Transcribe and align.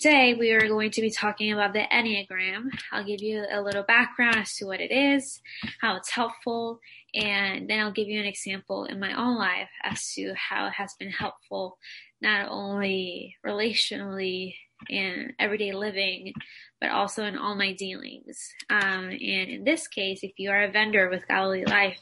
Today, 0.00 0.34
we 0.34 0.50
are 0.50 0.66
going 0.66 0.90
to 0.90 1.00
be 1.00 1.10
talking 1.10 1.52
about 1.52 1.72
the 1.72 1.84
Enneagram. 1.92 2.64
I'll 2.90 3.04
give 3.04 3.20
you 3.20 3.44
a 3.48 3.62
little 3.62 3.84
background 3.84 4.36
as 4.36 4.56
to 4.56 4.66
what 4.66 4.80
it 4.80 4.90
is, 4.90 5.40
how 5.80 5.94
it's 5.94 6.10
helpful, 6.10 6.80
and 7.14 7.70
then 7.70 7.78
I'll 7.78 7.92
give 7.92 8.08
you 8.08 8.18
an 8.18 8.26
example 8.26 8.86
in 8.86 8.98
my 8.98 9.12
own 9.16 9.38
life 9.38 9.68
as 9.84 10.12
to 10.14 10.34
how 10.34 10.66
it 10.66 10.72
has 10.72 10.94
been 10.98 11.10
helpful, 11.10 11.78
not 12.20 12.48
only 12.50 13.36
relationally 13.46 14.56
and 14.90 15.32
everyday 15.38 15.72
living, 15.72 16.32
but 16.80 16.90
also 16.90 17.24
in 17.24 17.38
all 17.38 17.54
my 17.54 17.72
dealings. 17.72 18.52
Um, 18.70 19.10
and 19.10 19.20
in 19.20 19.64
this 19.64 19.86
case, 19.86 20.24
if 20.24 20.32
you 20.38 20.50
are 20.50 20.64
a 20.64 20.72
vendor 20.72 21.08
with 21.08 21.28
Galilee 21.28 21.66
Life, 21.66 22.00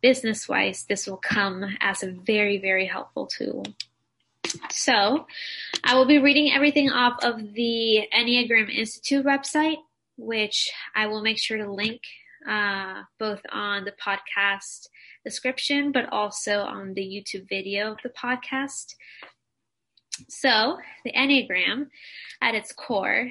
business 0.00 0.48
wise, 0.48 0.86
this 0.88 1.06
will 1.06 1.18
come 1.18 1.76
as 1.80 2.02
a 2.02 2.10
very, 2.10 2.56
very 2.56 2.86
helpful 2.86 3.26
tool. 3.26 3.66
So 4.70 5.26
I 5.82 5.94
will 5.94 6.06
be 6.06 6.18
reading 6.18 6.52
everything 6.52 6.90
off 6.90 7.22
of 7.22 7.54
the 7.54 8.08
Enneagram 8.14 8.70
Institute 8.70 9.24
website, 9.24 9.76
which 10.16 10.70
I 10.94 11.06
will 11.06 11.22
make 11.22 11.38
sure 11.38 11.58
to 11.58 11.70
link 11.70 12.00
uh, 12.48 13.02
both 13.18 13.40
on 13.50 13.84
the 13.84 13.92
podcast 13.92 14.88
description, 15.24 15.92
but 15.92 16.12
also 16.12 16.60
on 16.60 16.94
the 16.94 17.02
YouTube 17.02 17.48
video 17.48 17.92
of 17.92 17.98
the 18.02 18.10
podcast. 18.10 18.94
So 20.28 20.78
the 21.04 21.12
Enneagram 21.12 21.88
at 22.40 22.54
its 22.54 22.72
core, 22.72 23.30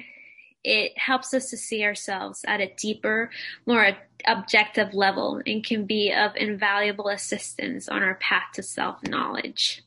it 0.64 0.92
helps 0.96 1.32
us 1.34 1.50
to 1.50 1.56
see 1.56 1.84
ourselves 1.84 2.44
at 2.46 2.60
a 2.60 2.72
deeper, 2.76 3.30
more 3.66 3.96
objective 4.26 4.94
level 4.94 5.40
and 5.46 5.64
can 5.64 5.86
be 5.86 6.12
of 6.12 6.36
invaluable 6.36 7.08
assistance 7.08 7.88
on 7.88 8.02
our 8.02 8.16
path 8.16 8.52
to 8.54 8.62
self 8.62 9.02
knowledge. 9.04 9.82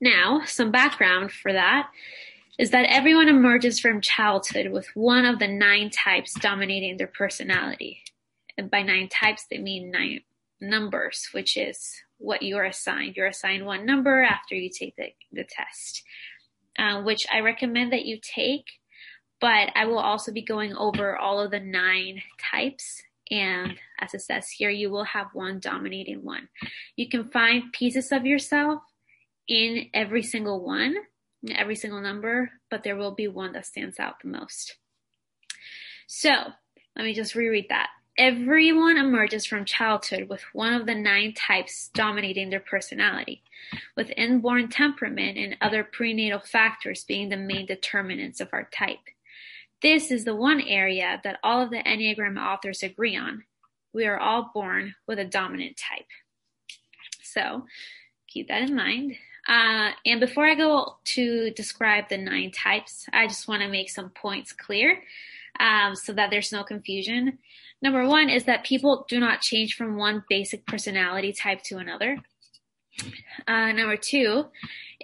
Now, 0.00 0.42
some 0.44 0.70
background 0.70 1.32
for 1.32 1.52
that 1.52 1.90
is 2.58 2.70
that 2.70 2.86
everyone 2.88 3.28
emerges 3.28 3.78
from 3.78 4.00
childhood 4.00 4.70
with 4.70 4.88
one 4.94 5.24
of 5.24 5.38
the 5.38 5.48
nine 5.48 5.90
types 5.90 6.34
dominating 6.40 6.96
their 6.96 7.06
personality. 7.06 8.02
And 8.56 8.70
by 8.70 8.82
nine 8.82 9.08
types, 9.08 9.46
they 9.48 9.58
mean 9.58 9.90
nine 9.90 10.20
numbers, 10.60 11.28
which 11.32 11.56
is 11.56 11.94
what 12.18 12.42
you're 12.42 12.64
assigned. 12.64 13.16
You're 13.16 13.28
assigned 13.28 13.64
one 13.64 13.86
number 13.86 14.22
after 14.22 14.56
you 14.56 14.70
take 14.70 14.96
the, 14.96 15.12
the 15.32 15.44
test, 15.44 16.02
uh, 16.78 17.02
which 17.02 17.26
I 17.32 17.40
recommend 17.40 17.92
that 17.92 18.04
you 18.04 18.18
take. 18.20 18.64
But 19.40 19.70
I 19.76 19.84
will 19.84 20.00
also 20.00 20.32
be 20.32 20.42
going 20.42 20.74
over 20.74 21.16
all 21.16 21.40
of 21.40 21.52
the 21.52 21.60
nine 21.60 22.22
types. 22.40 23.02
And 23.30 23.76
as 24.00 24.14
it 24.14 24.22
says 24.22 24.48
here, 24.48 24.70
you 24.70 24.90
will 24.90 25.04
have 25.04 25.28
one 25.32 25.60
dominating 25.60 26.24
one. 26.24 26.48
You 26.96 27.08
can 27.08 27.30
find 27.30 27.72
pieces 27.72 28.10
of 28.10 28.26
yourself 28.26 28.82
in 29.48 29.88
every 29.94 30.22
single 30.22 30.64
one, 30.64 30.94
in 31.42 31.56
every 31.56 31.74
single 31.74 32.00
number, 32.00 32.50
but 32.70 32.84
there 32.84 32.96
will 32.96 33.14
be 33.14 33.28
one 33.28 33.52
that 33.52 33.66
stands 33.66 33.98
out 33.98 34.20
the 34.22 34.28
most. 34.28 34.76
So 36.06 36.30
let 36.96 37.04
me 37.04 37.14
just 37.14 37.34
reread 37.34 37.66
that. 37.70 37.88
Everyone 38.18 38.98
emerges 38.98 39.46
from 39.46 39.64
childhood 39.64 40.28
with 40.28 40.42
one 40.52 40.74
of 40.74 40.86
the 40.86 40.94
nine 40.94 41.34
types 41.34 41.88
dominating 41.94 42.50
their 42.50 42.58
personality, 42.58 43.42
with 43.96 44.10
inborn 44.16 44.68
temperament 44.68 45.38
and 45.38 45.56
other 45.60 45.84
prenatal 45.84 46.40
factors 46.40 47.04
being 47.04 47.28
the 47.28 47.36
main 47.36 47.66
determinants 47.66 48.40
of 48.40 48.48
our 48.52 48.68
type. 48.72 48.98
This 49.82 50.10
is 50.10 50.24
the 50.24 50.34
one 50.34 50.60
area 50.60 51.20
that 51.22 51.38
all 51.44 51.62
of 51.62 51.70
the 51.70 51.84
Enneagram 51.84 52.44
authors 52.44 52.82
agree 52.82 53.16
on. 53.16 53.44
We 53.92 54.06
are 54.06 54.18
all 54.18 54.50
born 54.52 54.96
with 55.06 55.20
a 55.20 55.24
dominant 55.24 55.76
type. 55.76 56.08
So 57.22 57.66
keep 58.26 58.48
that 58.48 58.68
in 58.68 58.74
mind. 58.74 59.14
Uh, 59.48 59.92
and 60.04 60.20
before 60.20 60.44
I 60.44 60.54
go 60.54 60.96
to 61.04 61.50
describe 61.52 62.08
the 62.08 62.18
nine 62.18 62.50
types, 62.50 63.06
I 63.12 63.26
just 63.26 63.48
want 63.48 63.62
to 63.62 63.68
make 63.68 63.88
some 63.88 64.10
points 64.10 64.52
clear 64.52 65.02
um, 65.58 65.96
so 65.96 66.12
that 66.12 66.30
there's 66.30 66.52
no 66.52 66.64
confusion. 66.64 67.38
Number 67.80 68.06
one 68.06 68.28
is 68.28 68.44
that 68.44 68.64
people 68.64 69.06
do 69.08 69.18
not 69.18 69.40
change 69.40 69.74
from 69.74 69.96
one 69.96 70.24
basic 70.28 70.66
personality 70.66 71.32
type 71.32 71.62
to 71.64 71.78
another. 71.78 72.18
Uh, 73.46 73.72
number 73.72 73.96
two 73.96 74.46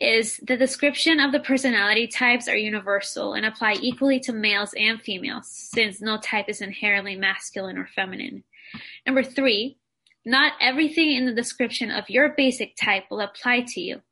is 0.00 0.38
the 0.38 0.56
description 0.56 1.21
of 1.21 1.31
the 1.31 1.41
personality 1.41 2.09
types 2.09 2.49
are 2.49 2.56
universal 2.56 3.34
and 3.34 3.47
apply 3.47 3.76
equally 3.81 4.19
to 4.21 4.32
males 4.32 4.75
and 4.76 5.00
females, 5.00 5.49
since 5.49 6.03
no 6.03 6.19
type 6.19 6.49
is 6.49 6.61
inherently 6.61 7.15
masculine 7.15 7.78
or 7.78 7.88
feminine. 7.94 8.43
Number 9.06 9.22
three, 9.22 9.78
not 10.26 10.55
everything 10.61 11.12
in 11.12 11.26
the 11.26 11.34
description 11.34 11.91
of 11.91 12.11
your 12.11 12.31
basic 12.31 12.75
type 12.76 13.05
will 13.11 13.21
apply 13.21 13.65
to 13.69 13.81
you 13.81 14.03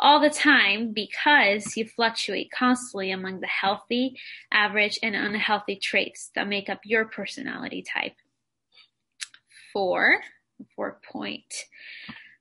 all 0.00 0.20
the 0.20 0.30
time 0.30 0.92
because 0.92 1.76
you 1.76 1.86
fluctuate 1.86 2.50
constantly 2.50 3.10
among 3.10 3.40
the 3.40 3.46
healthy, 3.46 4.16
average, 4.52 4.98
and 5.02 5.14
unhealthy 5.14 5.76
traits 5.76 6.30
that 6.34 6.48
make 6.48 6.68
up 6.68 6.80
your 6.84 7.04
personality 7.04 7.82
type. 7.82 8.14
Four, 9.72 10.20
four 10.76 11.00
point. 11.10 11.54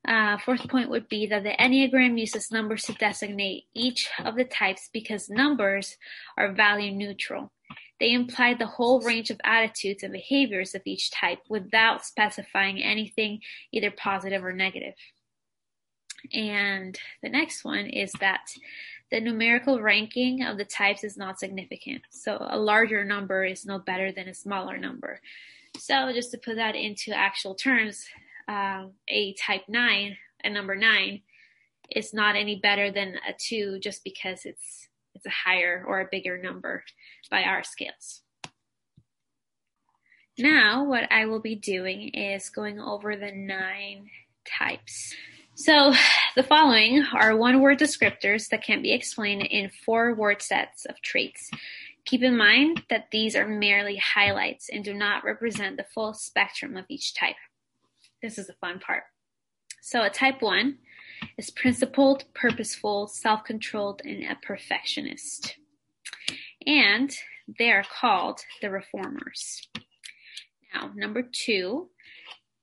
Uh, 0.07 0.37
fourth 0.39 0.67
point 0.67 0.89
would 0.89 1.07
be 1.07 1.27
that 1.27 1.43
the 1.43 1.55
Enneagram 1.59 2.19
uses 2.19 2.51
numbers 2.51 2.83
to 2.83 2.93
designate 2.93 3.65
each 3.75 4.09
of 4.25 4.35
the 4.35 4.43
types 4.43 4.89
because 4.91 5.29
numbers 5.29 5.95
are 6.37 6.51
value 6.51 6.91
neutral. 6.91 7.51
They 7.99 8.13
imply 8.13 8.55
the 8.55 8.65
whole 8.65 8.99
range 9.01 9.29
of 9.29 9.39
attitudes 9.43 10.01
and 10.01 10.11
behaviors 10.11 10.73
of 10.73 10.81
each 10.85 11.11
type 11.11 11.37
without 11.49 12.03
specifying 12.03 12.81
anything 12.81 13.41
either 13.71 13.91
positive 13.91 14.43
or 14.43 14.53
negative. 14.53 14.95
And 16.33 16.97
the 17.21 17.29
next 17.29 17.63
one 17.63 17.87
is 17.87 18.11
that 18.19 18.53
the 19.11 19.19
numerical 19.19 19.81
ranking 19.81 20.43
of 20.43 20.57
the 20.57 20.65
types 20.65 21.03
is 21.03 21.17
not 21.17 21.39
significant. 21.39 22.01
So 22.09 22.37
a 22.39 22.57
larger 22.57 23.03
number 23.03 23.43
is 23.43 23.65
no 23.65 23.79
better 23.79 24.11
than 24.11 24.29
a 24.29 24.33
smaller 24.33 24.77
number. 24.77 25.19
So 25.77 26.11
just 26.13 26.31
to 26.31 26.37
put 26.37 26.55
that 26.55 26.75
into 26.75 27.13
actual 27.13 27.55
terms, 27.55 28.05
uh, 28.47 28.85
a 29.07 29.33
type 29.33 29.63
9, 29.67 30.17
a 30.43 30.49
number 30.49 30.75
9, 30.75 31.21
is 31.89 32.13
not 32.13 32.35
any 32.35 32.55
better 32.55 32.91
than 32.91 33.15
a 33.27 33.33
2 33.37 33.79
just 33.79 34.03
because 34.03 34.45
it's 34.45 34.87
it's 35.13 35.25
a 35.25 35.29
higher 35.29 35.83
or 35.85 35.99
a 35.99 36.07
bigger 36.09 36.37
number 36.37 36.85
by 37.29 37.43
our 37.43 37.63
scales. 37.63 38.21
Now, 40.37 40.85
what 40.85 41.11
I 41.11 41.25
will 41.25 41.41
be 41.41 41.55
doing 41.55 42.09
is 42.09 42.49
going 42.49 42.79
over 42.79 43.15
the 43.17 43.31
nine 43.31 44.09
types. 44.45 45.13
So 45.63 45.93
the 46.35 46.41
following 46.41 47.03
are 47.13 47.37
one-word 47.37 47.77
descriptors 47.77 48.49
that 48.49 48.63
can 48.63 48.81
be 48.81 48.93
explained 48.93 49.43
in 49.43 49.69
four-word 49.69 50.41
sets 50.41 50.85
of 50.85 50.99
traits. 51.03 51.51
Keep 52.03 52.23
in 52.23 52.35
mind 52.35 52.81
that 52.89 53.09
these 53.11 53.35
are 53.35 53.47
merely 53.47 53.97
highlights 53.97 54.69
and 54.69 54.83
do 54.83 54.91
not 54.91 55.23
represent 55.23 55.77
the 55.77 55.83
full 55.83 56.15
spectrum 56.15 56.77
of 56.77 56.85
each 56.89 57.13
type. 57.13 57.35
This 58.23 58.39
is 58.39 58.47
the 58.47 58.55
fun 58.59 58.79
part. 58.79 59.03
So 59.83 60.01
a 60.01 60.09
type 60.09 60.41
1 60.41 60.79
is 61.37 61.51
principled, 61.51 62.23
purposeful, 62.33 63.05
self-controlled, 63.05 64.01
and 64.03 64.23
a 64.23 64.39
perfectionist. 64.41 65.57
And 66.65 67.15
they 67.59 67.69
are 67.69 67.85
called 68.01 68.39
the 68.63 68.71
reformers. 68.71 69.67
Now, 70.73 70.89
number 70.95 71.21
two, 71.21 71.89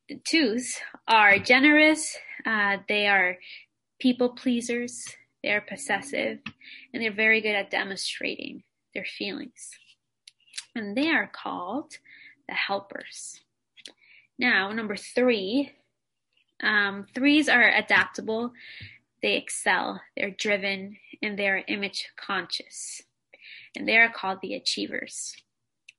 the 0.09 0.19
twos 0.25 0.79
are 1.07 1.39
generous, 1.39 2.17
uh, 2.47 2.79
they 2.89 3.07
are 3.07 3.39
people 4.01 4.31
pleasers, 4.31 5.05
they're 5.43 5.61
possessive, 5.61 6.39
and 6.93 7.03
they're 7.03 7.13
very 7.13 7.41
good 7.41 7.55
at 7.55 7.71
demonstrating 7.71 8.63
their 8.95 9.05
feelings. 9.05 9.71
And 10.75 10.97
they 10.97 11.11
are 11.11 11.31
called 11.33 11.95
the 12.49 12.55
helpers. 12.55 13.41
Now, 14.39 14.71
number 14.71 14.97
three, 14.97 15.73
um, 16.63 17.07
threes 17.15 17.49
are 17.49 17.69
adaptable, 17.69 18.53
they 19.23 19.37
excel, 19.37 20.01
they're 20.17 20.31
driven, 20.31 20.97
and 21.23 21.39
they're 21.39 21.65
image 21.67 22.09
conscious. 22.17 23.03
And 23.77 23.89
they 23.89 23.97
are 23.97 24.11
called 24.11 24.39
the 24.43 24.55
achievers. 24.55 25.35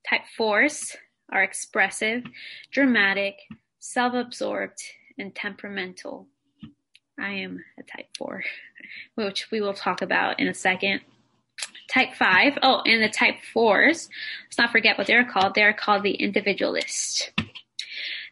Type 0.08 0.22
fours 0.36 0.96
are 1.30 1.42
expressive, 1.42 2.24
dramatic, 2.70 3.36
self 3.78 4.14
absorbed, 4.14 4.82
and 5.18 5.34
temperamental. 5.34 6.26
I 7.18 7.32
am 7.32 7.64
a 7.78 7.82
type 7.82 8.08
4, 8.18 8.42
which 9.14 9.50
we 9.50 9.60
will 9.60 9.74
talk 9.74 10.02
about 10.02 10.40
in 10.40 10.48
a 10.48 10.54
second. 10.54 11.00
Type 11.90 12.14
5, 12.14 12.58
oh, 12.62 12.82
and 12.86 13.02
the 13.02 13.08
type 13.08 13.36
4s, 13.54 14.08
let's 14.44 14.58
not 14.58 14.70
forget 14.70 14.96
what 14.96 15.06
they're 15.06 15.24
called. 15.24 15.54
They're 15.54 15.72
called 15.72 16.02
the 16.02 16.14
individualist. 16.14 17.32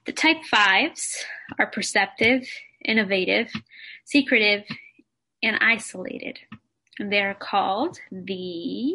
The 0.06 0.12
type 0.12 0.38
5s 0.52 1.16
are 1.58 1.66
perceptive, 1.66 2.48
innovative, 2.84 3.52
secretive, 4.04 4.64
and 5.42 5.58
isolated. 5.60 6.38
And 6.98 7.12
they're 7.12 7.34
called 7.34 7.98
the 8.10 8.94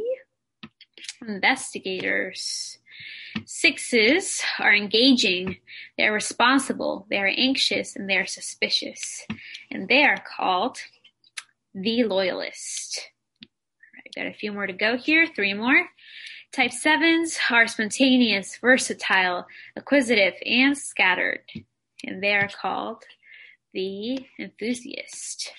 investigators. 1.27 2.77
Sixes 3.45 4.41
are 4.59 4.73
engaging, 4.73 5.57
they're 5.97 6.13
responsible, 6.13 7.07
they're 7.09 7.33
anxious, 7.35 7.95
and 7.95 8.09
they're 8.09 8.25
suspicious. 8.27 9.25
And 9.73 9.87
they 9.87 10.03
are 10.03 10.23
called 10.37 10.77
the 11.73 12.03
loyalist. 12.03 13.09
All 13.43 13.89
right, 13.95 14.15
got 14.15 14.33
a 14.33 14.37
few 14.37 14.51
more 14.53 14.67
to 14.67 14.73
go 14.73 14.95
here, 14.95 15.25
three 15.25 15.53
more. 15.53 15.87
Type 16.53 16.71
7s 16.71 17.39
are 17.49 17.65
spontaneous, 17.65 18.57
versatile, 18.57 19.47
acquisitive, 19.75 20.35
and 20.45 20.77
scattered. 20.77 21.41
And 22.05 22.21
they 22.21 22.33
are 22.33 22.47
called 22.61 23.03
the 23.73 24.19
enthusiast. 24.39 25.51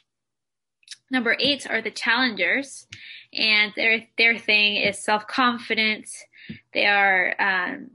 Number 1.11 1.37
eight 1.39 1.69
are 1.69 1.83
the 1.83 1.91
challengers, 1.91 2.87
and 3.33 3.73
their 3.77 4.07
their 4.17 4.39
thing 4.39 4.77
is 4.77 4.99
self 4.99 5.27
confidence. 5.27 6.25
They 6.73 6.87
are 6.87 7.35
um, 7.39 7.91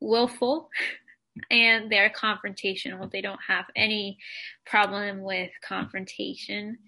willful, 0.00 0.70
and 1.50 1.90
they're 1.90 2.10
confrontational. 2.10 3.10
They 3.10 3.20
don't 3.20 3.40
have 3.46 3.66
any 3.76 4.18
problem 4.66 5.22
with 5.22 5.50
confrontation, 5.62 6.78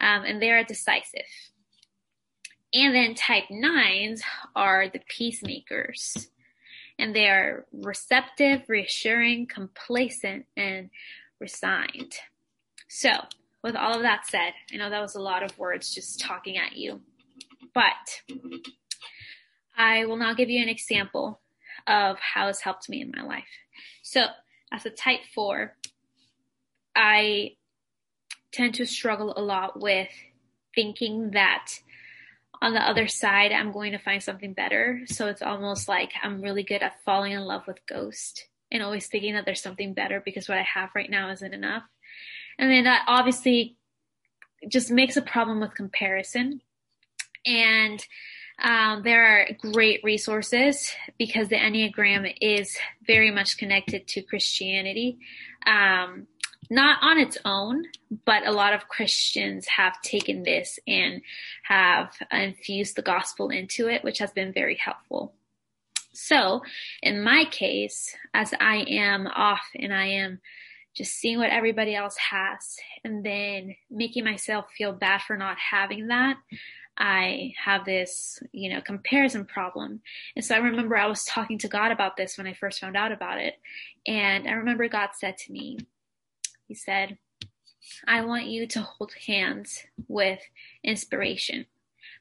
um, 0.00 0.24
and 0.24 0.40
they 0.40 0.50
are 0.50 0.64
decisive. 0.64 1.26
And 2.72 2.94
then 2.94 3.14
type 3.14 3.44
nines 3.50 4.22
are 4.54 4.88
the 4.88 5.00
peacemakers, 5.08 6.28
and 6.98 7.14
they 7.14 7.28
are 7.28 7.66
receptive, 7.72 8.62
reassuring, 8.68 9.46
complacent, 9.46 10.46
and 10.56 10.90
resigned. 11.40 12.14
So, 12.88 13.10
with 13.62 13.74
all 13.76 13.94
of 13.94 14.02
that 14.02 14.26
said, 14.26 14.52
I 14.72 14.76
know 14.76 14.90
that 14.90 15.02
was 15.02 15.16
a 15.16 15.20
lot 15.20 15.42
of 15.42 15.58
words 15.58 15.94
just 15.94 16.20
talking 16.20 16.56
at 16.56 16.76
you, 16.76 17.00
but 17.74 18.38
I 19.76 20.04
will 20.06 20.16
now 20.16 20.34
give 20.34 20.50
you 20.50 20.62
an 20.62 20.68
example 20.68 21.40
of 21.86 22.18
how 22.18 22.48
it's 22.48 22.60
helped 22.60 22.88
me 22.88 23.00
in 23.00 23.12
my 23.14 23.22
life. 23.22 23.44
So, 24.10 24.22
as 24.72 24.84
a 24.86 24.90
type 24.90 25.20
four, 25.32 25.76
I 26.96 27.52
tend 28.50 28.74
to 28.74 28.84
struggle 28.84 29.32
a 29.36 29.40
lot 29.40 29.80
with 29.80 30.08
thinking 30.74 31.30
that 31.34 31.78
on 32.60 32.74
the 32.74 32.80
other 32.80 33.06
side, 33.06 33.52
I'm 33.52 33.70
going 33.70 33.92
to 33.92 33.98
find 33.98 34.20
something 34.20 34.52
better. 34.52 35.02
So 35.06 35.28
it's 35.28 35.42
almost 35.42 35.88
like 35.88 36.10
I'm 36.24 36.42
really 36.42 36.64
good 36.64 36.82
at 36.82 37.04
falling 37.04 37.30
in 37.30 37.42
love 37.42 37.68
with 37.68 37.86
Ghost 37.86 38.48
and 38.72 38.82
always 38.82 39.06
thinking 39.06 39.34
that 39.34 39.44
there's 39.44 39.62
something 39.62 39.94
better 39.94 40.20
because 40.20 40.48
what 40.48 40.58
I 40.58 40.66
have 40.74 40.90
right 40.96 41.08
now 41.08 41.30
isn't 41.30 41.54
enough. 41.54 41.84
And 42.58 42.68
then 42.68 42.82
that 42.84 43.04
obviously 43.06 43.76
just 44.68 44.90
makes 44.90 45.16
a 45.16 45.22
problem 45.22 45.60
with 45.60 45.76
comparison. 45.76 46.62
And 47.46 48.04
um, 48.62 49.02
there 49.02 49.24
are 49.24 49.48
great 49.72 50.00
resources 50.04 50.92
because 51.18 51.48
the 51.48 51.56
Enneagram 51.56 52.32
is 52.40 52.76
very 53.06 53.30
much 53.30 53.56
connected 53.56 54.06
to 54.08 54.22
Christianity. 54.22 55.18
Um, 55.66 56.26
not 56.70 57.02
on 57.02 57.18
its 57.18 57.36
own, 57.44 57.84
but 58.24 58.46
a 58.46 58.52
lot 58.52 58.74
of 58.74 58.86
Christians 58.88 59.66
have 59.66 60.00
taken 60.02 60.44
this 60.44 60.78
and 60.86 61.20
have 61.64 62.12
infused 62.30 62.94
the 62.94 63.02
gospel 63.02 63.50
into 63.50 63.88
it, 63.88 64.04
which 64.04 64.18
has 64.18 64.30
been 64.30 64.52
very 64.52 64.76
helpful. 64.76 65.34
So, 66.12 66.62
in 67.02 67.22
my 67.24 67.44
case, 67.50 68.14
as 68.34 68.54
I 68.60 68.84
am 68.88 69.26
off 69.26 69.64
and 69.74 69.92
I 69.92 70.06
am 70.06 70.40
just 70.94 71.14
seeing 71.14 71.38
what 71.38 71.50
everybody 71.50 71.94
else 71.94 72.16
has 72.16 72.76
and 73.04 73.24
then 73.24 73.74
making 73.90 74.24
myself 74.24 74.66
feel 74.76 74.92
bad 74.92 75.22
for 75.22 75.36
not 75.36 75.56
having 75.58 76.08
that, 76.08 76.36
I 76.96 77.54
have 77.62 77.84
this, 77.84 78.42
you 78.52 78.70
know, 78.70 78.80
comparison 78.80 79.44
problem. 79.44 80.00
And 80.36 80.44
so 80.44 80.54
I 80.54 80.58
remember 80.58 80.96
I 80.96 81.06
was 81.06 81.24
talking 81.24 81.58
to 81.58 81.68
God 81.68 81.92
about 81.92 82.16
this 82.16 82.36
when 82.36 82.46
I 82.46 82.52
first 82.52 82.80
found 82.80 82.96
out 82.96 83.12
about 83.12 83.40
it. 83.40 83.58
And 84.06 84.46
I 84.46 84.52
remember 84.52 84.88
God 84.88 85.10
said 85.14 85.38
to 85.38 85.52
me, 85.52 85.78
He 86.68 86.74
said, 86.74 87.16
I 88.06 88.24
want 88.24 88.46
you 88.46 88.66
to 88.68 88.82
hold 88.82 89.12
hands 89.26 89.84
with 90.08 90.40
inspiration, 90.84 91.66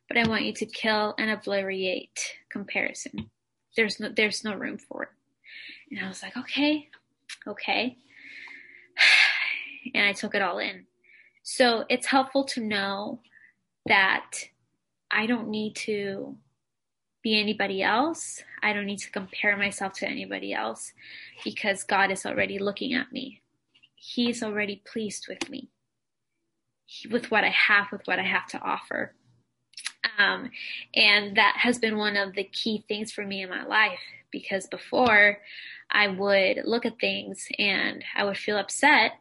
but 0.08 0.18
I 0.18 0.28
want 0.28 0.46
you 0.46 0.54
to 0.54 0.66
kill 0.66 1.14
and 1.18 1.30
obliterate 1.30 2.36
comparison. 2.50 3.30
There's 3.76 4.00
no, 4.00 4.10
there's 4.10 4.44
no 4.44 4.56
room 4.56 4.78
for 4.78 5.04
it. 5.04 5.10
And 5.92 6.04
I 6.04 6.08
was 6.08 6.24
like, 6.24 6.38
okay, 6.38 6.90
okay. 7.48 7.98
And 9.96 10.06
I 10.06 10.12
took 10.12 10.36
it 10.36 10.42
all 10.42 10.60
in. 10.60 10.86
So 11.42 11.86
it's 11.90 12.06
helpful 12.06 12.44
to 12.44 12.62
know 12.62 13.22
that 13.86 14.30
I 15.12 15.26
don't 15.26 15.50
need 15.50 15.76
to 15.78 16.38
be 17.24 17.40
anybody 17.40 17.84
else. 17.84 18.44
I 18.64 18.74
don't 18.74 18.86
need 18.86 19.00
to 19.00 19.12
compare 19.12 19.58
myself 19.58 19.94
to 19.94 20.08
anybody 20.08 20.54
else 20.54 20.94
because 21.44 21.84
God 21.84 22.12
is 22.12 22.26
already 22.26 22.60
looking 22.60 22.94
at 22.94 23.12
me. 23.12 23.42
He's 23.96 24.42
already 24.42 24.82
pleased 24.86 25.28
with 25.28 25.50
me, 25.50 25.70
with 27.12 27.30
what 27.32 27.44
I 27.44 27.50
have, 27.50 27.88
with 27.92 28.02
what 28.06 28.20
I 28.20 28.24
have 28.24 28.48
to 28.48 28.62
offer. 28.62 29.14
Um, 30.18 30.52
and 30.96 31.36
that 31.38 31.56
has 31.58 31.80
been 31.80 31.98
one 31.98 32.16
of 32.16 32.34
the 32.34 32.44
key 32.44 32.84
things 32.88 33.12
for 33.12 33.26
me 33.26 33.42
in 33.42 33.50
my 33.50 33.66
life 33.66 34.00
because 34.32 34.68
before 34.68 35.40
I 35.92 36.08
would 36.08 36.62
look 36.66 36.86
at 36.86 37.00
things 37.00 37.48
and 37.58 38.04
I 38.16 38.24
would 38.24 38.38
feel 38.38 38.58
upset 38.58 39.14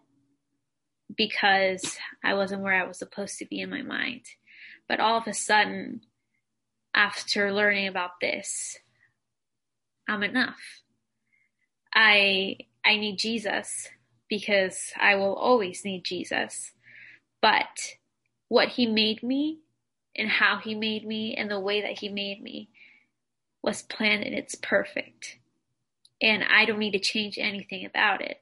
because 1.17 1.96
I 2.23 2.34
wasn't 2.34 2.62
where 2.62 2.75
I 2.75 2.87
was 2.87 2.99
supposed 2.99 3.38
to 3.38 3.46
be 3.46 3.61
in 3.61 3.70
my 3.70 3.82
mind. 3.82 4.23
But 4.88 5.00
all 5.00 5.19
of 5.19 5.26
a 5.26 5.35
sudden, 5.35 6.00
after 6.94 7.52
learning 7.52 7.88
about 7.88 8.20
this, 8.20 8.79
I'm 10.08 10.23
enough. 10.23 10.58
I 11.94 12.56
I 12.85 12.96
need 12.96 13.19
Jesus 13.19 13.88
because 14.29 14.93
I 14.99 15.14
will 15.17 15.35
always 15.35 15.85
need 15.85 16.05
Jesus. 16.05 16.73
But 17.40 17.96
what 18.49 18.69
he 18.69 18.87
made 18.87 19.23
me 19.23 19.58
and 20.17 20.29
how 20.29 20.58
he 20.58 20.75
made 20.75 21.06
me 21.06 21.34
and 21.34 21.50
the 21.50 21.61
way 21.61 21.82
that 21.82 21.99
he 21.99 22.08
made 22.08 22.43
me 22.43 22.70
was 23.62 23.82
planned 23.82 24.25
and 24.25 24.34
it's 24.34 24.55
perfect. 24.55 25.38
And 26.20 26.43
I 26.44 26.64
don't 26.64 26.79
need 26.79 26.93
to 26.93 26.99
change 26.99 27.38
anything 27.38 27.84
about 27.84 28.23
it. 28.23 28.41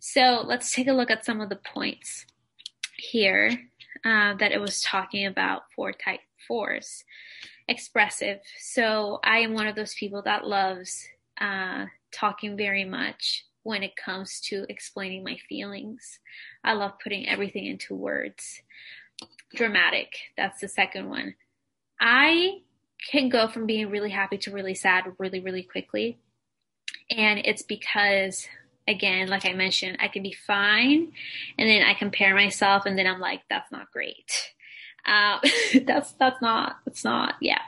So 0.00 0.42
let's 0.44 0.72
take 0.72 0.86
a 0.86 0.92
look 0.92 1.10
at 1.10 1.24
some 1.24 1.40
of 1.40 1.48
the 1.48 1.56
points 1.56 2.26
here 2.96 3.58
uh, 4.04 4.34
that 4.34 4.52
it 4.52 4.60
was 4.60 4.80
talking 4.80 5.26
about 5.26 5.62
for 5.74 5.92
type 5.92 6.20
fours. 6.46 7.04
Expressive. 7.68 8.40
So 8.58 9.20
I 9.22 9.38
am 9.38 9.52
one 9.52 9.66
of 9.66 9.76
those 9.76 9.94
people 9.94 10.22
that 10.22 10.46
loves 10.46 11.06
uh, 11.40 11.86
talking 12.12 12.56
very 12.56 12.84
much 12.84 13.44
when 13.62 13.82
it 13.82 13.96
comes 13.96 14.40
to 14.40 14.64
explaining 14.68 15.22
my 15.22 15.36
feelings. 15.48 16.20
I 16.64 16.72
love 16.72 16.92
putting 17.02 17.28
everything 17.28 17.66
into 17.66 17.94
words. 17.94 18.62
Dramatic. 19.54 20.14
That's 20.36 20.60
the 20.60 20.68
second 20.68 21.08
one. 21.08 21.34
I 22.00 22.60
can 23.10 23.28
go 23.28 23.48
from 23.48 23.66
being 23.66 23.90
really 23.90 24.10
happy 24.10 24.38
to 24.38 24.50
really 24.50 24.74
sad 24.74 25.04
really, 25.18 25.40
really 25.40 25.62
quickly. 25.62 26.18
And 27.10 27.40
it's 27.44 27.62
because 27.62 28.46
again, 28.88 29.28
like 29.28 29.44
I 29.44 29.52
mentioned, 29.52 29.98
I 30.00 30.08
can 30.08 30.22
be 30.22 30.32
fine, 30.32 31.12
and 31.58 31.68
then 31.68 31.82
I 31.82 31.94
compare 31.94 32.34
myself, 32.34 32.86
and 32.86 32.98
then 32.98 33.06
I'm 33.06 33.20
like, 33.20 33.42
that's 33.48 33.70
not 33.70 33.92
great. 33.92 34.52
Uh, 35.06 35.38
that's 35.84 36.12
that's 36.12 36.42
not 36.42 36.78
that's 36.84 37.04
not 37.04 37.34
yeah. 37.40 37.60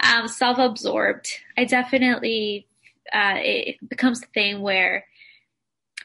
Um, 0.00 0.26
self-absorbed. 0.28 1.28
I 1.56 1.64
definitely 1.64 2.66
uh, 3.12 3.36
it, 3.36 3.68
it 3.68 3.88
becomes 3.88 4.20
the 4.20 4.26
thing 4.34 4.62
where 4.62 5.04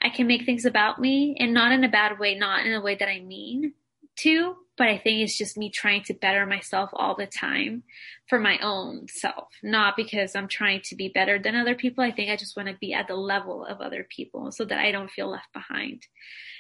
I 0.01 0.09
can 0.09 0.27
make 0.27 0.45
things 0.45 0.65
about 0.65 0.99
me, 0.99 1.37
and 1.39 1.53
not 1.53 1.71
in 1.71 1.83
a 1.83 1.89
bad 1.89 2.19
way, 2.19 2.35
not 2.35 2.65
in 2.65 2.73
a 2.73 2.81
way 2.81 2.95
that 2.95 3.07
I 3.07 3.19
mean 3.19 3.73
to, 4.17 4.55
but 4.77 4.87
I 4.87 4.97
think 4.97 5.21
it's 5.21 5.37
just 5.37 5.57
me 5.57 5.69
trying 5.69 6.03
to 6.03 6.13
better 6.13 6.45
myself 6.45 6.89
all 6.93 7.15
the 7.15 7.27
time 7.27 7.83
for 8.27 8.39
my 8.39 8.57
own 8.59 9.07
self, 9.07 9.49
not 9.63 9.95
because 9.95 10.35
I'm 10.35 10.47
trying 10.47 10.81
to 10.85 10.95
be 10.95 11.09
better 11.09 11.39
than 11.39 11.55
other 11.55 11.75
people. 11.75 12.03
I 12.03 12.11
think 12.11 12.29
I 12.29 12.35
just 12.35 12.55
want 12.55 12.69
to 12.69 12.77
be 12.79 12.93
at 12.93 13.07
the 13.07 13.15
level 13.15 13.65
of 13.65 13.81
other 13.81 14.07
people 14.09 14.51
so 14.51 14.65
that 14.65 14.79
I 14.79 14.91
don't 14.91 15.11
feel 15.11 15.29
left 15.29 15.53
behind. 15.53 16.07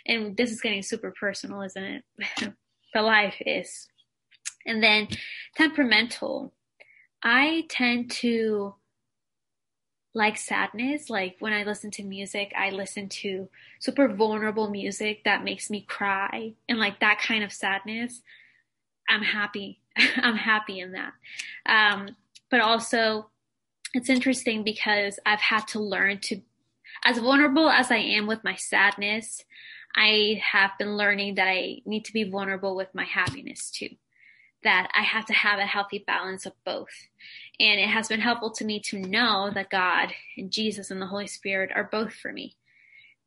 And 0.05 0.35
this 0.37 0.51
is 0.51 0.61
getting 0.61 0.83
super 0.83 1.13
personal, 1.19 1.61
isn't 1.61 1.83
it? 1.83 2.03
the 2.93 3.01
life 3.01 3.35
is. 3.39 3.87
And 4.65 4.83
then 4.83 5.07
temperamental. 5.55 6.53
I 7.23 7.65
tend 7.69 8.11
to 8.11 8.75
like 10.13 10.37
sadness. 10.37 11.09
Like 11.09 11.37
when 11.39 11.53
I 11.53 11.63
listen 11.63 11.91
to 11.91 12.03
music, 12.03 12.53
I 12.57 12.69
listen 12.69 13.09
to 13.09 13.49
super 13.79 14.07
vulnerable 14.07 14.69
music 14.69 15.23
that 15.23 15.43
makes 15.43 15.69
me 15.69 15.81
cry 15.81 16.53
and 16.67 16.79
like 16.79 16.99
that 16.99 17.19
kind 17.19 17.43
of 17.43 17.51
sadness. 17.51 18.21
I'm 19.09 19.21
happy. 19.21 19.79
I'm 20.17 20.37
happy 20.37 20.79
in 20.79 20.93
that. 20.93 21.13
Um, 21.65 22.15
but 22.49 22.59
also, 22.59 23.29
it's 23.93 24.09
interesting 24.09 24.63
because 24.63 25.19
I've 25.25 25.41
had 25.41 25.67
to 25.69 25.79
learn 25.79 26.19
to, 26.19 26.41
as 27.03 27.17
vulnerable 27.17 27.69
as 27.69 27.91
I 27.91 27.97
am 27.97 28.27
with 28.27 28.43
my 28.43 28.55
sadness, 28.55 29.43
I 29.95 30.41
have 30.43 30.71
been 30.79 30.95
learning 30.95 31.35
that 31.35 31.47
I 31.47 31.81
need 31.85 32.05
to 32.05 32.13
be 32.13 32.23
vulnerable 32.23 32.75
with 32.75 32.93
my 32.93 33.03
happiness 33.03 33.69
too. 33.69 33.89
That 34.63 34.89
I 34.95 35.01
have 35.01 35.25
to 35.25 35.33
have 35.33 35.59
a 35.59 35.65
healthy 35.65 36.03
balance 36.05 36.45
of 36.45 36.53
both. 36.65 37.07
And 37.59 37.79
it 37.79 37.89
has 37.89 38.07
been 38.07 38.21
helpful 38.21 38.51
to 38.51 38.65
me 38.65 38.79
to 38.85 38.99
know 38.99 39.51
that 39.53 39.69
God 39.69 40.13
and 40.37 40.51
Jesus 40.51 40.91
and 40.91 41.01
the 41.01 41.07
Holy 41.07 41.27
Spirit 41.27 41.71
are 41.73 41.89
both 41.91 42.13
for 42.13 42.31
me. 42.31 42.55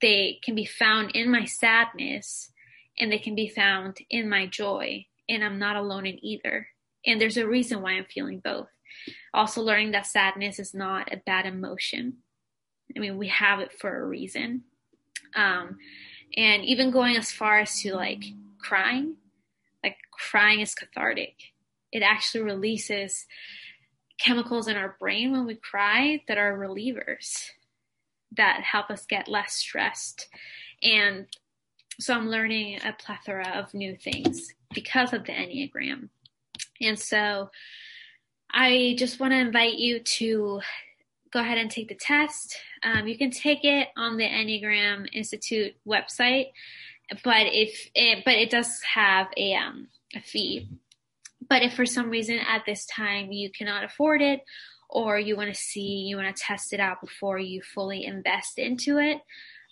They 0.01 0.39
can 0.45 0.55
be 0.55 0.65
found 0.65 1.13
in 1.13 1.31
my 1.31 1.45
sadness 1.45 2.53
and 2.99 3.11
they 3.11 3.19
can 3.19 3.35
be 3.35 3.49
found 3.49 3.99
in 4.11 4.29
my 4.29 4.47
joy. 4.47 5.07
And 5.29 5.43
I'm 5.43 5.59
not 5.59 5.77
alone 5.77 6.07
in 6.07 6.25
either. 6.25 6.69
And 7.07 7.21
there's 7.21 7.37
a 7.37 7.47
reason 7.47 7.83
why 7.83 7.93
I'm 7.93 8.07
feeling 8.07 8.41
both. 8.41 8.69
Also, 9.33 9.63
learning 9.63 9.93
that 9.93 10.07
sadness 10.07 10.59
is 10.59 10.75
not 10.75 11.13
a 11.13 11.21
bad 11.25 11.47
emotion. 11.47 12.19
I 12.97 13.01
mean, 13.01 13.19
we 13.19 13.29
have 13.29 13.61
it 13.61 13.73
for 13.73 13.97
a 13.97 14.07
reason. 14.07 14.63
Um, 15.35 15.79
and 16.37 16.65
even 16.65 16.91
going 16.91 17.17
as 17.17 17.33
far 17.33 17.59
as 17.61 17.81
to 17.81 17.95
like 17.95 18.25
crying, 18.59 19.17
like 19.85 19.99
crying 20.11 20.61
is 20.61 20.75
cathartic. 20.75 21.37
It 21.93 22.03
actually 22.03 22.43
releases 22.43 23.27
chemicals 24.19 24.67
in 24.67 24.77
our 24.77 24.97
brain 24.99 25.31
when 25.31 25.47
we 25.47 25.55
cry 25.55 26.23
that 26.27 26.39
are 26.39 26.59
relievers 26.59 27.51
that 28.37 28.63
help 28.63 28.91
us 28.91 29.07
get 29.07 29.29
less 29.29 29.55
stressed. 29.55 30.29
And 30.83 31.27
so 32.01 32.15
I'm 32.15 32.29
learning 32.29 32.81
a 32.85 32.93
plethora 32.93 33.49
of 33.55 33.75
new 33.75 33.97
things 33.97 34.53
because 34.75 35.13
of 35.13 35.25
the 35.25 35.33
Enneagram. 35.33 36.09
And 36.81 36.99
so 36.99 37.51
I 38.51 38.97
just 38.99 39.21
want 39.21 39.33
to 39.33 39.39
invite 39.39 39.75
you 39.75 40.01
to 40.01 40.61
go 41.33 41.41
ahead 41.41 41.59
and 41.59 41.71
take 41.71 41.89
the 41.89 41.95
test. 41.95 42.57
Um, 42.83 43.07
you 43.07 43.19
can 43.19 43.31
take 43.31 43.65
it 43.65 43.89
on 43.97 44.17
the 44.17 44.25
Enneagram 44.25 45.09
Institute 45.13 45.75
website, 45.87 46.47
but 47.23 47.47
if 47.47 47.91
it, 47.95 48.25
but 48.25 48.35
it 48.35 48.51
does 48.51 48.81
have 48.95 49.29
a 49.37 49.55
um, 49.55 49.89
a 50.15 50.21
fee. 50.21 50.69
But 51.49 51.63
if 51.63 51.75
for 51.75 51.87
some 51.87 52.11
reason 52.11 52.39
at 52.39 52.65
this 52.67 52.87
time 52.87 53.33
you 53.33 53.51
cannot 53.51 53.85
afford 53.85 54.23
it, 54.23 54.41
or 54.89 55.19
you 55.19 55.37
want 55.37 55.55
to 55.55 55.61
see, 55.61 56.07
you 56.09 56.17
want 56.17 56.35
to 56.35 56.43
test 56.43 56.73
it 56.73 56.81
out 56.81 57.01
before 57.01 57.39
you 57.39 57.63
fully 57.63 58.05
invest 58.05 58.59
into 58.59 58.99
it, 58.99 59.19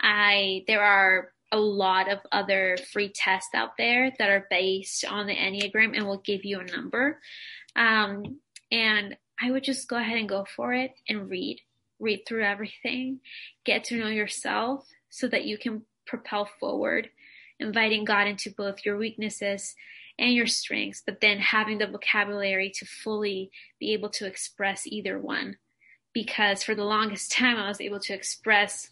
I 0.00 0.64
there 0.66 0.82
are 0.82 1.32
a 1.50 1.58
lot 1.58 2.10
of 2.10 2.18
other 2.30 2.78
free 2.92 3.12
tests 3.14 3.54
out 3.54 3.76
there 3.76 4.10
that 4.18 4.30
are 4.30 4.46
based 4.48 5.04
on 5.04 5.26
the 5.26 5.36
Enneagram 5.36 5.96
and 5.96 6.06
will 6.06 6.22
give 6.24 6.44
you 6.44 6.60
a 6.60 6.64
number. 6.64 7.18
Um, 7.76 8.38
and 8.70 9.16
I 9.40 9.50
would 9.50 9.64
just 9.64 9.88
go 9.88 9.96
ahead 9.96 10.16
and 10.16 10.28
go 10.28 10.46
for 10.56 10.72
it 10.72 10.92
and 11.08 11.28
read. 11.28 11.60
Read 12.00 12.22
through 12.26 12.42
everything, 12.42 13.20
get 13.64 13.84
to 13.84 13.96
know 13.96 14.08
yourself 14.08 14.88
so 15.08 15.28
that 15.28 15.44
you 15.44 15.56
can 15.56 15.82
propel 16.04 16.48
forward, 16.58 17.10
inviting 17.62 18.04
God 18.04 18.26
into 18.26 18.50
both 18.50 18.84
your 18.84 18.96
weaknesses 18.96 19.74
and 20.18 20.34
your 20.34 20.46
strengths, 20.46 21.02
but 21.04 21.20
then 21.20 21.38
having 21.38 21.78
the 21.78 21.86
vocabulary 21.86 22.70
to 22.76 22.84
fully 22.84 23.50
be 23.78 23.92
able 23.92 24.10
to 24.10 24.26
express 24.26 24.86
either 24.86 25.18
one. 25.18 25.56
Because 26.12 26.62
for 26.62 26.74
the 26.74 26.84
longest 26.84 27.32
time, 27.38 27.56
I 27.56 27.68
was 27.68 27.80
able 27.80 28.00
to 28.00 28.14
express 28.14 28.90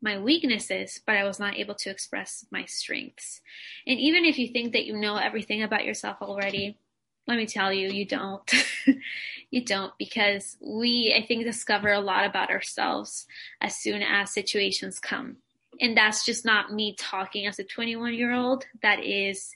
my 0.00 0.18
weaknesses, 0.18 1.00
but 1.06 1.16
I 1.16 1.24
was 1.24 1.38
not 1.38 1.56
able 1.56 1.76
to 1.76 1.90
express 1.90 2.44
my 2.50 2.64
strengths. 2.64 3.40
And 3.86 4.00
even 4.00 4.24
if 4.24 4.36
you 4.36 4.48
think 4.48 4.72
that 4.72 4.84
you 4.84 4.96
know 4.96 5.16
everything 5.16 5.62
about 5.62 5.84
yourself 5.84 6.16
already, 6.20 6.76
let 7.28 7.38
me 7.38 7.46
tell 7.46 7.72
you, 7.72 7.88
you 7.88 8.04
don't. 8.04 8.52
you 9.50 9.64
don't 9.64 9.92
because 9.96 10.56
we, 10.60 11.14
I 11.16 11.24
think, 11.24 11.44
discover 11.44 11.92
a 11.92 12.00
lot 12.00 12.26
about 12.26 12.50
ourselves 12.50 13.26
as 13.60 13.76
soon 13.76 14.02
as 14.02 14.32
situations 14.32 14.98
come. 14.98 15.36
And 15.82 15.96
that's 15.96 16.24
just 16.24 16.44
not 16.44 16.72
me 16.72 16.94
talking 16.96 17.46
as 17.48 17.58
a 17.58 17.64
21 17.64 18.14
year 18.14 18.32
old. 18.32 18.64
That 18.82 19.04
is 19.04 19.54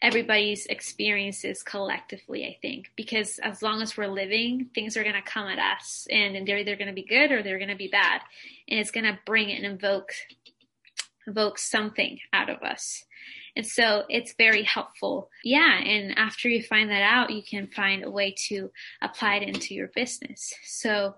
everybody's 0.00 0.66
experiences 0.66 1.64
collectively, 1.64 2.46
I 2.46 2.56
think, 2.62 2.92
because 2.96 3.40
as 3.40 3.60
long 3.60 3.82
as 3.82 3.96
we're 3.96 4.06
living, 4.06 4.70
things 4.72 4.96
are 4.96 5.02
going 5.02 5.16
to 5.16 5.22
come 5.22 5.48
at 5.48 5.58
us 5.58 6.06
and 6.10 6.46
they're 6.46 6.58
either 6.58 6.76
going 6.76 6.88
to 6.88 6.94
be 6.94 7.04
good 7.04 7.32
or 7.32 7.42
they're 7.42 7.58
going 7.58 7.70
to 7.70 7.76
be 7.76 7.88
bad. 7.88 8.20
And 8.68 8.78
it's 8.78 8.92
going 8.92 9.04
to 9.04 9.18
bring 9.26 9.50
and 9.50 9.66
invoke, 9.66 10.12
evoke 11.26 11.58
something 11.58 12.20
out 12.32 12.48
of 12.48 12.62
us. 12.62 13.04
And 13.56 13.66
so 13.66 14.04
it's 14.08 14.34
very 14.38 14.62
helpful. 14.62 15.28
Yeah. 15.42 15.76
And 15.76 16.16
after 16.16 16.48
you 16.48 16.62
find 16.62 16.88
that 16.90 17.02
out, 17.02 17.30
you 17.30 17.42
can 17.42 17.66
find 17.66 18.04
a 18.04 18.10
way 18.10 18.34
to 18.48 18.70
apply 19.02 19.36
it 19.36 19.48
into 19.48 19.74
your 19.74 19.88
business. 19.88 20.54
So 20.64 21.16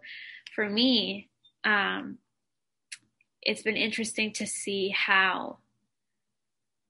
for 0.56 0.68
me, 0.68 1.28
um, 1.62 2.18
it's 3.42 3.62
been 3.62 3.76
interesting 3.76 4.32
to 4.34 4.46
see 4.46 4.90
how 4.90 5.58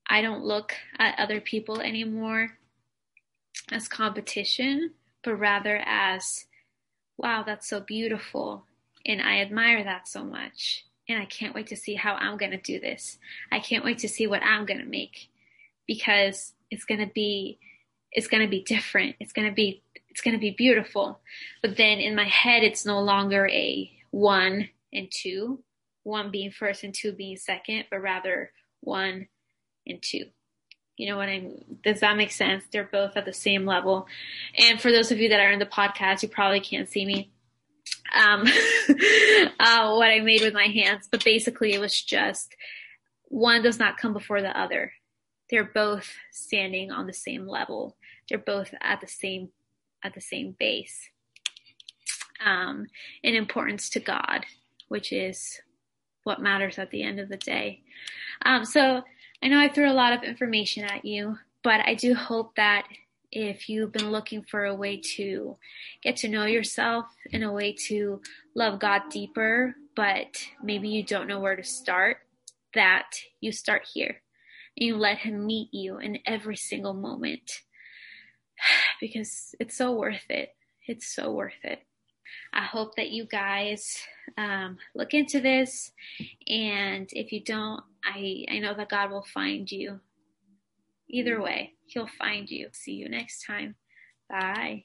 I 0.08 0.20
don't 0.20 0.44
look 0.44 0.74
at 0.98 1.18
other 1.18 1.40
people 1.40 1.80
anymore 1.80 2.58
as 3.70 3.88
competition, 3.88 4.92
but 5.24 5.36
rather 5.36 5.82
as, 5.86 6.44
wow, 7.16 7.42
that's 7.44 7.68
so 7.68 7.80
beautiful. 7.80 8.66
And 9.06 9.22
I 9.22 9.40
admire 9.40 9.82
that 9.84 10.08
so 10.08 10.24
much. 10.24 10.84
And 11.08 11.20
I 11.20 11.24
can't 11.24 11.54
wait 11.54 11.66
to 11.68 11.76
see 11.76 11.94
how 11.94 12.14
I'm 12.14 12.36
going 12.36 12.52
to 12.52 12.58
do 12.58 12.78
this. 12.78 13.18
I 13.50 13.58
can't 13.58 13.84
wait 13.84 13.98
to 13.98 14.08
see 14.08 14.26
what 14.26 14.42
I'm 14.42 14.66
going 14.66 14.80
to 14.80 14.86
make 14.86 15.30
because 15.86 16.52
it's 16.70 16.84
going 16.84 17.00
to 17.00 17.12
be, 17.12 17.58
it's 18.12 18.28
going 18.28 18.42
to 18.42 18.48
be 18.48 18.62
different. 18.62 19.16
It's 19.18 19.32
going 19.32 19.48
to 19.48 19.54
be, 19.54 19.82
it's 20.10 20.20
going 20.20 20.34
to 20.34 20.40
be 20.40 20.54
beautiful. 20.56 21.20
But 21.62 21.76
then 21.76 21.98
in 21.98 22.14
my 22.14 22.28
head, 22.28 22.62
it's 22.62 22.86
no 22.86 23.00
longer 23.00 23.48
a 23.48 23.90
one 24.10 24.68
and 24.92 25.10
two, 25.10 25.64
one 26.02 26.30
being 26.30 26.50
first 26.50 26.84
and 26.84 26.94
two 26.94 27.12
being 27.12 27.36
second, 27.36 27.84
but 27.90 28.00
rather 28.00 28.52
one 28.80 29.28
and 29.86 30.02
two. 30.02 30.26
You 30.96 31.08
know 31.08 31.16
what 31.16 31.28
I 31.28 31.40
mean? 31.40 31.78
Does 31.82 32.00
that 32.00 32.16
make 32.16 32.32
sense? 32.32 32.64
They're 32.70 32.88
both 32.90 33.16
at 33.16 33.24
the 33.24 33.32
same 33.32 33.64
level. 33.64 34.06
And 34.56 34.80
for 34.80 34.92
those 34.92 35.10
of 35.10 35.18
you 35.18 35.30
that 35.30 35.40
are 35.40 35.50
in 35.50 35.58
the 35.58 35.66
podcast, 35.66 36.22
you 36.22 36.28
probably 36.28 36.60
can't 36.60 36.88
see 36.88 37.06
me. 37.06 37.30
Um, 38.14 38.42
uh, 39.58 39.94
what 39.94 40.10
I 40.10 40.20
made 40.20 40.42
with 40.42 40.52
my 40.52 40.66
hands, 40.66 41.08
but 41.10 41.24
basically 41.24 41.72
it 41.72 41.80
was 41.80 42.00
just 42.00 42.54
one 43.24 43.62
does 43.62 43.78
not 43.78 43.96
come 43.96 44.12
before 44.12 44.42
the 44.42 44.58
other. 44.58 44.92
They're 45.50 45.64
both 45.64 46.12
standing 46.30 46.90
on 46.90 47.06
the 47.06 47.14
same 47.14 47.46
level. 47.46 47.96
They're 48.28 48.38
both 48.38 48.74
at 48.80 49.00
the 49.00 49.08
same 49.08 49.48
at 50.04 50.14
the 50.14 50.20
same 50.20 50.54
base. 50.58 51.08
Um, 52.44 52.86
in 53.22 53.34
importance 53.34 53.88
to 53.90 54.00
God, 54.00 54.44
which 54.88 55.12
is 55.12 55.60
what 56.24 56.40
matters 56.40 56.78
at 56.78 56.90
the 56.90 57.02
end 57.02 57.20
of 57.20 57.28
the 57.28 57.36
day. 57.36 57.82
Um, 58.44 58.64
so 58.64 59.02
I 59.42 59.48
know 59.48 59.58
I 59.58 59.68
threw 59.68 59.90
a 59.90 59.92
lot 59.92 60.12
of 60.12 60.22
information 60.22 60.84
at 60.84 61.04
you, 61.04 61.38
but 61.62 61.80
I 61.86 61.94
do 61.94 62.14
hope 62.14 62.54
that 62.56 62.86
if 63.32 63.68
you've 63.68 63.92
been 63.92 64.10
looking 64.10 64.42
for 64.42 64.66
a 64.66 64.74
way 64.74 65.00
to 65.16 65.56
get 66.02 66.16
to 66.16 66.28
know 66.28 66.44
yourself 66.44 67.06
and 67.32 67.42
a 67.42 67.50
way 67.50 67.72
to 67.88 68.20
love 68.54 68.78
God 68.78 69.02
deeper, 69.10 69.74
but 69.96 70.44
maybe 70.62 70.88
you 70.88 71.02
don't 71.02 71.26
know 71.26 71.40
where 71.40 71.56
to 71.56 71.64
start, 71.64 72.18
that 72.74 73.10
you 73.40 73.50
start 73.50 73.88
here 73.92 74.20
and 74.76 74.86
you 74.86 74.96
let 74.96 75.18
Him 75.18 75.46
meet 75.46 75.68
you 75.72 75.98
in 75.98 76.18
every 76.26 76.56
single 76.56 76.94
moment 76.94 77.50
because 79.00 79.54
it's 79.58 79.76
so 79.76 79.92
worth 79.92 80.26
it. 80.28 80.50
It's 80.86 81.14
so 81.14 81.32
worth 81.32 81.64
it. 81.64 81.80
I 82.52 82.62
hope 82.62 82.96
that 82.96 83.10
you 83.10 83.24
guys 83.24 83.98
um, 84.36 84.78
look 84.94 85.14
into 85.14 85.40
this. 85.40 85.92
And 86.48 87.08
if 87.12 87.32
you 87.32 87.42
don't, 87.42 87.82
I, 88.04 88.44
I 88.50 88.58
know 88.58 88.74
that 88.74 88.88
God 88.88 89.10
will 89.10 89.26
find 89.34 89.70
you. 89.70 90.00
Either 91.08 91.40
way, 91.42 91.72
He'll 91.86 92.08
find 92.18 92.50
you. 92.50 92.68
See 92.72 92.92
you 92.92 93.08
next 93.08 93.44
time. 93.46 93.74
Bye. 94.28 94.84